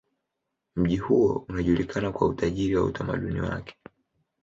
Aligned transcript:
Mji 0.75 0.97
huo 0.97 1.45
unajulikana 1.49 2.11
kwa 2.11 2.27
utajiri 2.27 2.75
wa 2.75 2.83
utamaduni 2.83 3.39
wake. 3.41 3.75